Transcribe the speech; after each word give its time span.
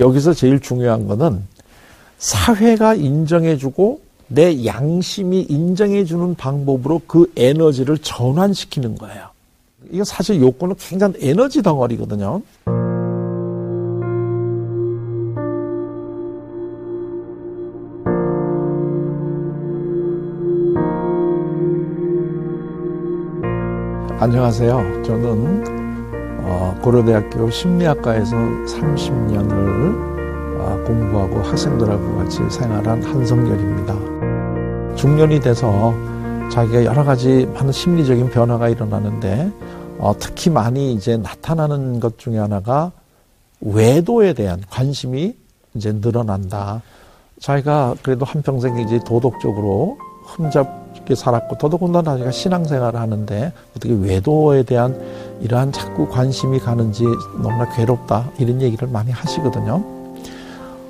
여기서 0.00 0.34
제일 0.34 0.58
중요한 0.58 1.06
거는 1.06 1.44
사회가 2.18 2.94
인정해주고 2.94 4.00
내 4.26 4.66
양심이 4.66 5.42
인정해주는 5.42 6.34
방법으로 6.34 7.02
그 7.06 7.30
에너지를 7.36 7.98
전환시키는 7.98 8.96
거예요. 8.96 9.28
이거 9.92 10.02
사실 10.02 10.40
욕구는 10.40 10.74
굉장히 10.80 11.14
에너지 11.20 11.62
덩어리거든요. 11.62 12.42
안녕하세요. 24.18 25.02
저는 25.04 25.93
어, 26.46 26.78
고려대학교 26.82 27.50
심리학과에서 27.50 28.36
30년을 28.36 30.14
어, 30.60 30.84
공부하고 30.86 31.40
학생들하고 31.40 32.18
같이 32.18 32.38
생활한 32.50 33.02
한성열입니다. 33.02 34.94
중년이 34.96 35.40
돼서 35.40 35.94
자기가 36.52 36.84
여러 36.84 37.02
가지 37.02 37.48
많은 37.54 37.72
심리적인 37.72 38.30
변화가 38.30 38.68
일어나는데 38.68 39.50
어, 39.98 40.14
특히 40.18 40.50
많이 40.50 40.92
이제 40.92 41.16
나타나는 41.16 42.00
것 42.00 42.18
중에 42.18 42.38
하나가 42.38 42.92
외도에 43.60 44.34
대한 44.34 44.62
관심이 44.68 45.34
이제 45.74 45.92
늘어난다. 45.92 46.82
자기가 47.40 47.96
그래도 48.02 48.24
한평생 48.24 48.78
이제 48.80 49.00
도덕적으로 49.04 49.98
흠잡게 50.24 51.14
살았고 51.14 51.58
더더군다나 51.58 52.12
자기가 52.12 52.30
신앙생활을 52.30 53.00
하는데 53.00 53.52
어떻게 53.76 53.94
외도에 53.94 54.62
대한 54.62 54.98
이러한 55.40 55.72
자꾸 55.72 56.08
관심이 56.08 56.58
가는지 56.58 57.04
너무나 57.42 57.68
괴롭다 57.74 58.30
이런 58.38 58.62
얘기를 58.62 58.88
많이 58.88 59.10
하시거든요. 59.10 59.82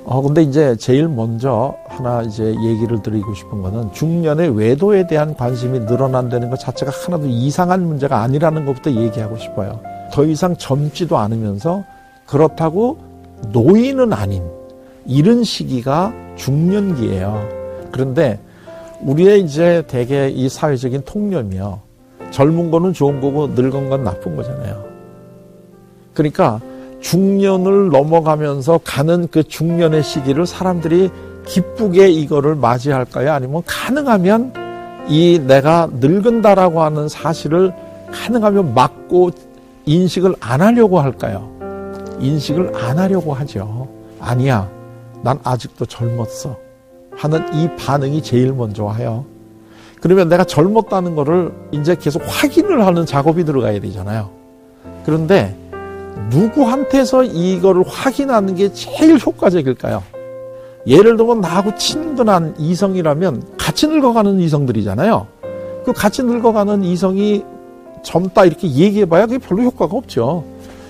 어 0.07 0.21
근데 0.21 0.43
이제 0.43 0.75
제일 0.75 1.07
먼저 1.07 1.75
하나 1.87 2.21
이제 2.21 2.55
얘기를 2.63 3.01
드리고 3.01 3.33
싶은 3.33 3.63
거는 3.63 3.91
중년의 3.91 4.55
외도에 4.55 5.07
대한 5.07 5.33
관심이 5.35 5.79
늘어난다는 5.79 6.51
것 6.51 6.59
자체가 6.59 6.91
하나도 6.91 7.25
이상한 7.27 7.87
문제가 7.87 8.21
아니라는 8.21 8.65
것부터 8.65 8.91
얘기하고 8.91 9.37
싶어요. 9.37 9.79
더 10.11 10.23
이상 10.23 10.55
젊지도 10.55 11.17
않으면서 11.17 11.83
그렇다고 12.27 12.99
노인은 13.51 14.13
아닌 14.13 14.43
이런 15.07 15.43
시기가 15.43 16.13
중년기예요. 16.35 17.49
그런데 17.91 18.39
우리의 19.01 19.41
이제 19.41 19.83
대개 19.87 20.29
이 20.29 20.49
사회적인 20.49 21.01
통념이요. 21.05 21.81
젊은 22.31 22.71
거는 22.71 22.93
좋은 22.93 23.21
거고 23.21 23.47
늙은 23.47 23.89
건 23.89 24.03
나쁜 24.03 24.35
거잖아요. 24.35 24.83
그러니까 26.13 26.59
중년을 27.01 27.89
넘어가면서 27.89 28.79
가는 28.83 29.27
그 29.29 29.43
중년의 29.43 30.03
시기를 30.03 30.45
사람들이 30.45 31.11
기쁘게 31.45 32.09
이거를 32.09 32.55
맞이할까요? 32.55 33.31
아니면 33.31 33.61
가능하면 33.65 34.53
이 35.07 35.39
내가 35.45 35.87
늙은다라고 35.91 36.81
하는 36.81 37.07
사실을 37.07 37.73
가능하면 38.11 38.73
막고 38.73 39.29
인식을 39.85 40.35
안 40.39 40.61
하려고 40.61 40.99
할까요? 40.99 41.51
인식을 42.19 42.71
안 42.75 42.97
하려고 42.97 43.33
하죠. 43.33 43.87
아니야. 44.19 44.69
난 45.21 45.39
아직도 45.43 45.85
젊었어. 45.85 46.57
하는 47.15 47.53
이 47.53 47.69
반응이 47.75 48.21
제일 48.23 48.51
먼저 48.53 48.83
와요. 48.83 49.25
그러면 50.05 50.29
내가 50.29 50.43
젊었다는 50.43 51.15
거를 51.15 51.51
이제 51.71 51.95
계속 51.95 52.21
확인을 52.27 52.85
하는 52.85 53.07
작업이 53.07 53.43
들어가야 53.43 53.79
되잖아요. 53.79 54.29
그런데 55.03 55.57
누구한테서 56.29 57.23
이거를 57.23 57.83
확인하는 57.87 58.53
게 58.53 58.71
제일 58.71 59.17
효과적일까요? 59.17 60.03
예를 60.85 61.17
들면 61.17 61.41
나하고 61.41 61.73
친근한 61.73 62.53
이성이라면 62.59 63.57
같이 63.57 63.87
늙어가는 63.87 64.39
이성들이잖아요. 64.41 65.25
그 65.85 65.91
같이 65.91 66.21
늙어가는 66.21 66.83
이성이 66.83 67.43
젊다 68.03 68.45
이렇게 68.45 68.69
얘기해봐야 68.69 69.25
그게 69.25 69.39
별로 69.39 69.63
효과가 69.63 69.97
없죠. 69.97 70.43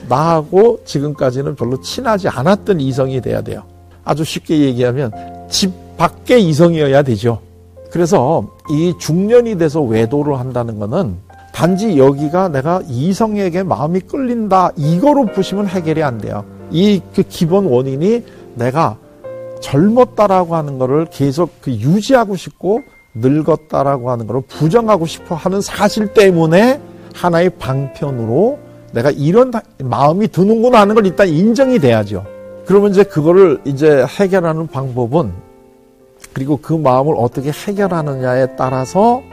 나하고 0.10 0.82
지금까지는 0.84 1.56
별로 1.56 1.80
친하지 1.80 2.28
않았던 2.28 2.82
이성이 2.82 3.22
돼야 3.22 3.40
돼요. 3.40 3.64
아주 4.04 4.26
쉽게 4.26 4.60
얘기하면 4.60 5.14
집 5.50 5.72
밖의 5.96 6.44
이성이어야 6.50 7.04
되죠. 7.04 7.40
그래서 7.90 8.54
이 8.70 8.94
중년이 8.98 9.58
돼서 9.58 9.82
외도를 9.82 10.40
한다는 10.40 10.80
것은 10.80 11.18
단지 11.54 11.98
여기가 11.98 12.50
내가 12.50 12.82
이성에게 12.88 13.64
마음이 13.64 14.02
끌린다 14.02 14.72
이거로 14.76 15.28
보시면 15.28 15.68
해결이 15.68 16.04
안 16.04 16.18
돼요. 16.18 16.44
이 16.72 17.02
그 17.16 17.24
기본 17.24 17.66
원인이 17.68 18.24
내가 18.56 18.98
젊었다라고 19.62 20.56
하는 20.56 20.78
것을 20.78 21.06
계속 21.12 21.52
그 21.62 21.72
유지하고 21.72 22.36
싶고 22.36 22.82
늙었다라고 23.16 24.12
하는 24.12 24.28
것을 24.28 24.42
부정하고 24.48 25.06
싶어 25.06 25.36
하는 25.36 25.62
사실 25.62 26.08
때문에 26.14 26.82
하나의 27.14 27.52
방편으로 27.52 28.60
내가 28.92 29.12
이런 29.12 29.52
마음이 29.84 30.28
드는구나 30.28 30.82
하는 30.82 30.96
걸 30.96 31.06
일단 31.06 31.28
인정이 31.28 31.80
돼야죠. 31.80 32.26
그러면 32.66 32.92
이제 32.92 33.04
그거를 33.04 33.60
이제 33.64 34.06
해결하는 34.20 34.68
방법은 34.68 35.32
그리고 36.36 36.60
그 36.62 36.74
마음을 36.74 37.16
어떻게 37.18 37.50
해결하느냐에 37.50 38.58
따라서 38.58 39.24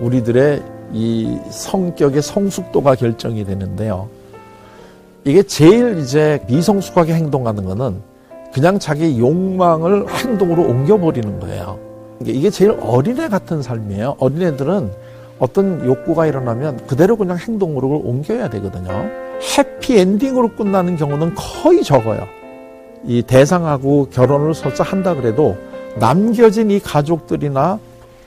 우리들의 0.00 0.62
이 0.92 1.36
성격의 1.50 2.22
성숙도가 2.22 2.94
결정이 2.94 3.44
되는데요. 3.44 4.08
이게 5.24 5.42
제일 5.42 5.98
이제 5.98 6.40
미성숙하게 6.46 7.14
행동하는 7.14 7.64
거는 7.64 8.00
그냥 8.52 8.78
자기 8.78 9.18
욕망을 9.18 10.08
행동으로 10.08 10.62
옮겨버리는 10.62 11.40
거예요. 11.40 11.80
이게 12.24 12.48
제일 12.48 12.78
어린애 12.80 13.28
같은 13.28 13.60
삶이에요. 13.60 14.14
어린애들은 14.20 14.92
어떤 15.40 15.84
욕구가 15.84 16.26
일어나면 16.26 16.86
그대로 16.86 17.16
그냥 17.16 17.38
행동으로 17.38 18.02
옮겨야 18.04 18.50
되거든요. 18.50 19.10
해피 19.58 19.98
엔딩으로 19.98 20.54
끝나는 20.54 20.94
경우는 20.94 21.34
거의 21.34 21.82
적어요. 21.82 22.24
이 23.04 23.20
대상하고 23.20 24.10
결혼을 24.10 24.54
설사 24.54 24.84
한다 24.84 25.14
그래도 25.14 25.56
남겨진 25.96 26.70
이 26.70 26.80
가족들이나 26.80 27.78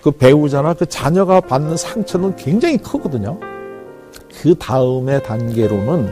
그 0.02 0.12
배우자나 0.12 0.74
그 0.74 0.86
자녀가 0.86 1.40
받는 1.40 1.78
상처는 1.78 2.36
굉장히 2.36 2.78
크거든요. 2.78 3.38
그 4.42 4.56
다음의 4.56 5.24
단계로는 5.24 6.10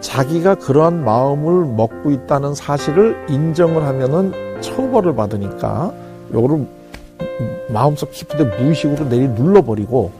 자기가 0.00 0.54
그러한 0.56 1.04
마음을 1.04 1.64
먹고 1.74 2.12
있다는 2.12 2.54
사실을 2.54 3.26
인정을 3.28 3.82
하면은 3.82 4.32
처벌을 4.60 5.16
받으니까 5.16 5.92
요거를 6.32 6.66
마음속 7.70 8.12
깊은데 8.12 8.56
무의식으로 8.56 9.08
내리 9.08 9.28
눌러버리고 9.28 10.12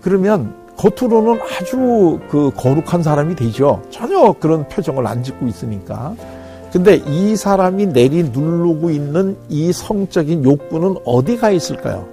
그러면 0.00 0.54
겉으로는 0.76 1.40
아주 1.42 2.20
그 2.28 2.50
거룩한 2.54 3.02
사람이 3.02 3.34
되죠. 3.34 3.82
전혀 3.90 4.32
그런 4.38 4.68
표정을 4.68 5.06
안 5.06 5.22
짓고 5.22 5.46
있으니까. 5.46 6.14
근데 6.72 6.96
이 7.06 7.36
사람이 7.36 7.86
내리 7.86 8.24
누르고 8.24 8.90
있는 8.90 9.36
이 9.48 9.72
성적인 9.72 10.44
욕구는 10.44 10.96
어디가 11.04 11.50
있을까요? 11.50 12.06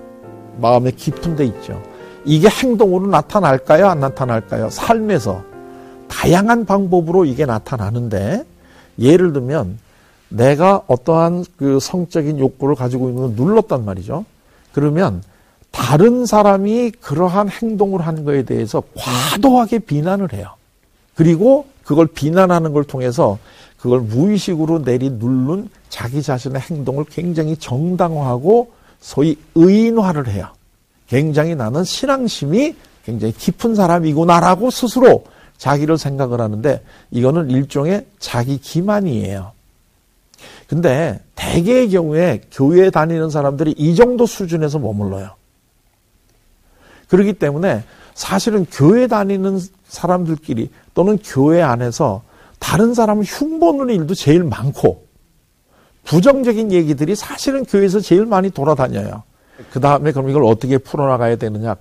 마음의 0.59 0.95
깊은 0.95 1.35
데 1.35 1.45
있죠. 1.45 1.81
이게 2.25 2.47
행동으로 2.47 3.07
나타날까요? 3.07 3.87
안 3.87 3.99
나타날까요? 3.99 4.69
삶에서 4.69 5.43
다양한 6.07 6.65
방법으로 6.65 7.25
이게 7.25 7.45
나타나는데 7.45 8.45
예를 8.99 9.33
들면 9.33 9.79
내가 10.29 10.83
어떠한 10.87 11.45
그 11.57 11.79
성적인 11.79 12.39
욕구를 12.39 12.75
가지고 12.75 13.09
있는 13.09 13.35
걸 13.35 13.45
눌렀단 13.45 13.83
말이죠. 13.83 14.25
그러면 14.71 15.21
다른 15.71 16.25
사람이 16.25 16.91
그러한 17.01 17.49
행동을 17.49 18.01
한 18.01 18.23
거에 18.23 18.43
대해서 18.43 18.83
과도하게 18.95 19.79
비난을 19.79 20.33
해요. 20.33 20.51
그리고 21.15 21.65
그걸 21.83 22.07
비난하는 22.07 22.73
걸 22.73 22.83
통해서 22.83 23.37
그걸 23.83 23.99
무의식으로 23.99 24.85
내리 24.85 25.09
누른 25.09 25.67
자기 25.89 26.21
자신의 26.21 26.61
행동을 26.61 27.03
굉장히 27.03 27.57
정당화하고 27.57 28.71
소위 29.01 29.37
의인화를 29.55 30.29
해요. 30.29 30.47
굉장히 31.09 31.53
나는 31.53 31.83
신앙심이 31.83 32.77
굉장히 33.03 33.33
깊은 33.33 33.75
사람이구나라고 33.75 34.71
스스로 34.71 35.25
자기를 35.57 35.97
생각을 35.97 36.39
하는데 36.39 36.81
이거는 37.11 37.49
일종의 37.49 38.05
자기 38.19 38.57
기만이에요. 38.57 39.51
근데 40.67 41.19
대개의 41.35 41.89
경우에 41.89 42.39
교회에 42.53 42.89
다니는 42.89 43.29
사람들이 43.29 43.75
이 43.77 43.95
정도 43.95 44.25
수준에서 44.25 44.79
머물러요. 44.79 45.31
그렇기 47.09 47.33
때문에 47.33 47.83
사실은 48.13 48.65
교회 48.71 49.07
다니는 49.07 49.59
사람들끼리 49.89 50.69
또는 50.93 51.19
교회 51.21 51.61
안에서 51.61 52.23
다른 52.63 52.93
사람을 52.93 53.25
흉보는 53.25 53.93
일도 53.93 54.15
제일 54.15 54.45
많고 54.45 55.03
부정적인 56.05 56.71
얘기들이 56.71 57.13
사실은 57.13 57.65
교회에서 57.65 57.99
제일 57.99 58.25
많이 58.25 58.49
돌아다녀요. 58.49 59.23
그 59.71 59.81
다음에 59.81 60.13
그럼 60.13 60.29
이걸 60.29 60.45
어떻게 60.45 60.77
풀어나가야 60.77 61.35
되느냐. 61.35 61.75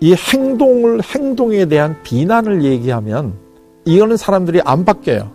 이 0.00 0.14
행동을, 0.14 1.02
행동에 1.02 1.66
대한 1.66 2.00
비난을 2.04 2.62
얘기하면 2.62 3.34
이거는 3.84 4.16
사람들이 4.16 4.60
안 4.64 4.84
바뀌어요. 4.84 5.32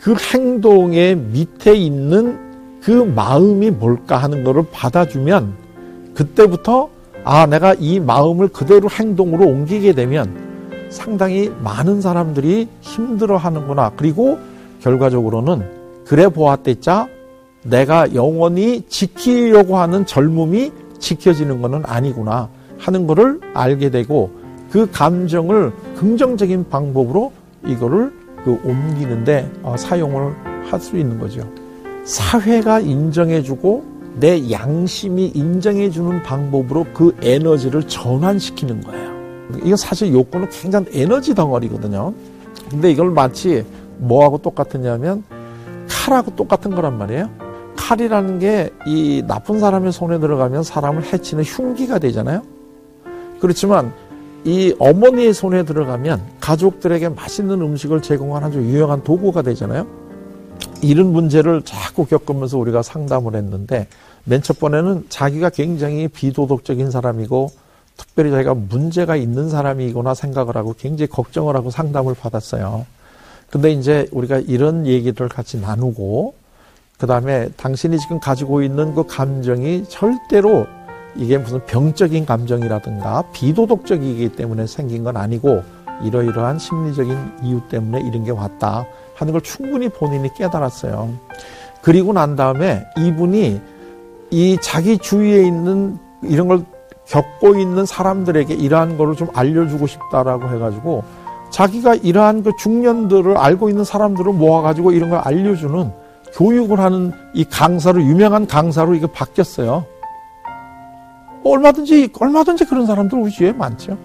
그 0.00 0.14
행동의 0.14 1.16
밑에 1.16 1.74
있는 1.74 2.38
그 2.80 2.90
마음이 2.90 3.72
뭘까 3.72 4.16
하는 4.16 4.44
것을 4.44 4.64
받아주면 4.70 5.54
그때부터 6.14 6.88
아, 7.24 7.46
내가 7.46 7.74
이 7.74 7.98
마음을 7.98 8.48
그대로 8.48 8.88
행동으로 8.88 9.44
옮기게 9.44 9.92
되면 9.92 10.49
상당히 10.90 11.50
많은 11.62 12.00
사람들이 12.00 12.68
힘들어 12.80 13.36
하는구나. 13.36 13.92
그리고 13.96 14.38
결과적으로는 14.80 16.04
그래 16.04 16.28
보았댔자 16.28 17.08
내가 17.62 18.14
영원히 18.14 18.82
지키려고 18.88 19.76
하는 19.78 20.04
젊음이 20.04 20.72
지켜지는 20.98 21.62
것은 21.62 21.82
아니구나 21.86 22.48
하는 22.78 23.06
것을 23.06 23.40
알게 23.54 23.90
되고 23.90 24.30
그 24.70 24.90
감정을 24.90 25.72
긍정적인 25.96 26.68
방법으로 26.68 27.32
이거를 27.66 28.12
그 28.44 28.58
옮기는데 28.64 29.50
어, 29.62 29.76
사용을 29.76 30.34
할 30.70 30.80
수 30.80 30.96
있는 30.96 31.18
거죠. 31.18 31.42
사회가 32.04 32.80
인정해주고 32.80 33.84
내 34.18 34.50
양심이 34.50 35.32
인정해주는 35.34 36.22
방법으로 36.22 36.86
그 36.94 37.14
에너지를 37.22 37.82
전환시키는 37.84 38.80
거예요. 38.82 39.19
이거 39.64 39.76
사실 39.76 40.12
욕구는 40.12 40.48
굉장히 40.50 40.86
에너지 40.92 41.34
덩어리거든요. 41.34 42.12
근데 42.70 42.90
이걸 42.90 43.10
마치 43.10 43.64
뭐하고 43.98 44.38
똑같으냐면 44.38 45.24
칼하고 45.88 46.34
똑같은 46.36 46.70
거란 46.72 46.98
말이에요. 46.98 47.28
칼이라는 47.76 48.38
게 48.38 48.70
이 48.86 49.22
나쁜 49.26 49.58
사람의 49.60 49.92
손에 49.92 50.18
들어가면 50.20 50.62
사람을 50.62 51.12
해치는 51.12 51.44
흉기가 51.44 51.98
되잖아요. 51.98 52.42
그렇지만 53.40 53.92
이 54.44 54.74
어머니의 54.78 55.34
손에 55.34 55.64
들어가면 55.64 56.20
가족들에게 56.40 57.10
맛있는 57.10 57.60
음식을 57.60 58.00
제공하는 58.02 58.48
아주 58.48 58.60
유용한 58.60 59.02
도구가 59.04 59.42
되잖아요. 59.42 59.86
이런 60.82 61.12
문제를 61.12 61.62
자꾸 61.62 62.06
겪으면서 62.06 62.58
우리가 62.58 62.82
상담을 62.82 63.34
했는데 63.34 63.86
맨 64.24 64.42
첫 64.42 64.58
번에는 64.58 65.06
자기가 65.08 65.50
굉장히 65.50 66.08
비도덕적인 66.08 66.90
사람이고 66.90 67.50
특별히 68.00 68.30
자기가 68.30 68.54
문제가 68.54 69.14
있는 69.14 69.50
사람이구나 69.50 70.14
생각을 70.14 70.56
하고 70.56 70.74
굉장히 70.78 71.08
걱정을 71.08 71.54
하고 71.54 71.70
상담을 71.70 72.14
받았어요. 72.14 72.86
근데 73.50 73.72
이제 73.72 74.06
우리가 74.10 74.38
이런 74.38 74.86
얘기를 74.86 75.28
같이 75.28 75.60
나누고 75.60 76.34
그 76.98 77.06
다음에 77.06 77.50
당신이 77.58 77.98
지금 77.98 78.18
가지고 78.18 78.62
있는 78.62 78.94
그 78.94 79.04
감정이 79.06 79.84
절대로 79.88 80.66
이게 81.14 81.36
무슨 81.36 81.64
병적인 81.66 82.24
감정이라든가 82.24 83.24
비도덕적이기 83.32 84.30
때문에 84.30 84.66
생긴 84.66 85.04
건 85.04 85.18
아니고 85.18 85.62
이러이러한 86.02 86.58
심리적인 86.58 87.16
이유 87.42 87.60
때문에 87.68 88.00
이런 88.08 88.24
게 88.24 88.30
왔다 88.30 88.86
하는 89.14 89.32
걸 89.32 89.42
충분히 89.42 89.90
본인이 89.90 90.32
깨달았어요. 90.34 91.12
그리고 91.82 92.14
난 92.14 92.34
다음에 92.34 92.86
이분이 92.96 93.60
이 94.30 94.58
자기 94.62 94.96
주위에 94.96 95.46
있는 95.46 95.98
이런 96.22 96.48
걸 96.48 96.64
겪고 97.10 97.56
있는 97.58 97.84
사람들에게 97.84 98.54
이러한 98.54 98.96
거를 98.96 99.16
좀 99.16 99.28
알려주고 99.34 99.86
싶다라고 99.88 100.48
해가지고 100.48 101.02
자기가 101.50 101.96
이러한 101.96 102.44
그 102.44 102.52
중년들을 102.56 103.36
알고 103.36 103.68
있는 103.68 103.82
사람들을 103.82 104.32
모아가지고 104.32 104.92
이런 104.92 105.10
걸 105.10 105.18
알려주는 105.18 105.90
교육을 106.34 106.78
하는 106.78 107.12
이 107.34 107.44
강사로 107.44 108.00
유명한 108.02 108.46
강사로 108.46 108.94
이게 108.94 109.08
바뀌었어요. 109.08 109.84
얼마든지 111.42 112.10
얼마든지 112.20 112.66
그런 112.66 112.86
사람들 112.86 113.18
우리 113.18 113.30
주위에 113.32 113.52
많죠. 113.52 113.98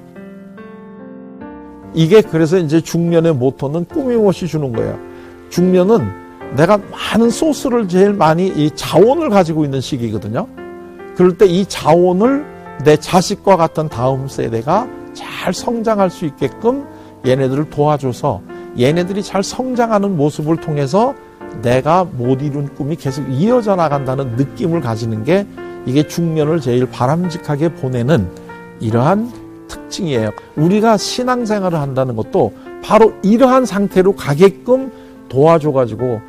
이게 1.93 2.21
그래서 2.21 2.57
이제 2.57 2.81
중년의 2.81 3.35
모토는 3.35 3.85
꾸밈없이 3.85 4.47
주는 4.47 4.73
거예요. 4.73 4.97
중년은 5.49 6.55
내가 6.55 6.77
많은 6.77 7.29
소스를 7.29 7.87
제일 7.87 8.13
많이 8.13 8.47
이 8.47 8.71
자원을 8.71 9.29
가지고 9.29 9.63
있는 9.63 9.79
시기거든요. 9.79 10.47
그럴 11.15 11.37
때 11.37 11.45
이 11.45 11.65
자원을 11.65 12.54
내 12.83 12.97
자식과 12.97 13.57
같은 13.57 13.89
다음 13.89 14.27
세대가 14.27 14.87
잘 15.13 15.53
성장할 15.53 16.09
수 16.09 16.25
있게끔 16.25 16.85
얘네들을 17.25 17.69
도와줘서 17.69 18.41
얘네들이 18.77 19.23
잘 19.23 19.43
성장하는 19.43 20.17
모습을 20.17 20.57
통해서 20.57 21.15
내가 21.61 22.03
못 22.03 22.41
이룬 22.41 22.73
꿈이 22.75 22.95
계속 22.95 23.23
이어져 23.29 23.75
나간다는 23.75 24.35
느낌을 24.35 24.81
가지는 24.81 25.23
게 25.23 25.47
이게 25.85 26.07
중년을 26.07 26.59
제일 26.59 26.89
바람직하게 26.89 27.75
보내는 27.75 28.29
이러한 28.79 29.31
특징이에요. 29.67 30.31
우리가 30.55 30.97
신앙생활을 30.97 31.79
한다는 31.79 32.15
것도 32.15 32.53
바로 32.83 33.13
이러한 33.23 33.65
상태로 33.65 34.15
가게끔 34.15 34.91
도와줘가지고 35.29 36.21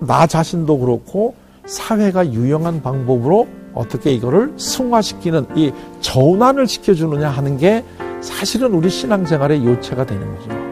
나 0.00 0.26
자신도 0.26 0.78
그렇고 0.78 1.34
사회가 1.66 2.32
유용한 2.32 2.82
방법으로 2.82 3.46
어떻게 3.74 4.12
이거를 4.12 4.52
승화시키는 4.56 5.46
이 5.56 5.72
전환을 6.00 6.66
시켜주느냐 6.66 7.28
하는 7.28 7.56
게 7.56 7.84
사실은 8.20 8.72
우리 8.72 8.90
신앙생활의 8.90 9.64
요체가 9.64 10.06
되는 10.06 10.36
거죠. 10.36 10.69